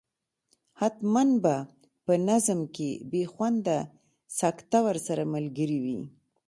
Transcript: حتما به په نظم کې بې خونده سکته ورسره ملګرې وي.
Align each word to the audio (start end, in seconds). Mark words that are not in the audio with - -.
حتما 0.79 1.23
به 1.43 1.55
په 2.05 2.13
نظم 2.29 2.59
کې 2.75 2.89
بې 3.11 3.23
خونده 3.33 3.77
سکته 4.39 4.77
ورسره 4.87 5.23
ملګرې 5.33 5.79
وي. 5.85 6.01